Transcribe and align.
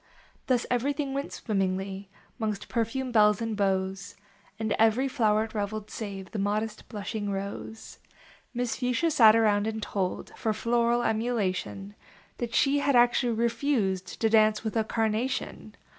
Thus 0.47 0.65
everything 0.71 1.13
went 1.13 1.31
swimmingly 1.31 2.09
Mongst 2.39 2.67
perfumed 2.67 3.13
belles 3.13 3.39
and 3.39 3.55
beaux, 3.55 3.93
And 4.57 4.73
ever} 4.79 5.03
floweret 5.07 5.53
reveled 5.53 5.91
save 5.91 6.31
The 6.31 6.39
modest, 6.39 6.89
blushing 6.89 7.29
Rose. 7.29 7.99
Miss 8.51 8.77
Fuchsia 8.77 9.11
sat 9.11 9.35
around 9.35 9.67
and 9.67 9.79
told, 9.79 10.31
For 10.35 10.53
floral 10.53 11.03
emulation, 11.03 11.93
That 12.39 12.55
she 12.55 12.79
had 12.79 12.95
actually 12.95 13.33
refused 13.33 14.19
To 14.19 14.27
dance 14.27 14.63
with 14.63 14.75
A 14.75 14.83
Carnation. 14.83 15.75